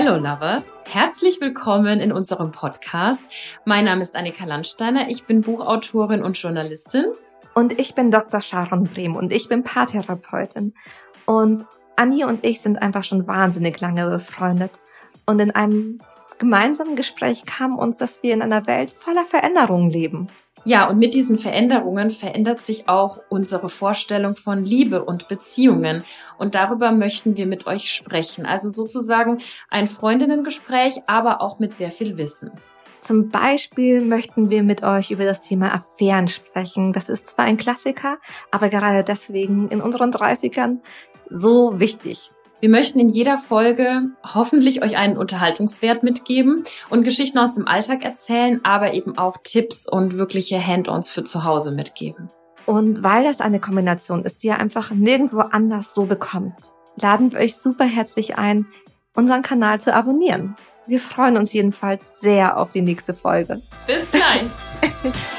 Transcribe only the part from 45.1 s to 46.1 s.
Unterhaltungswert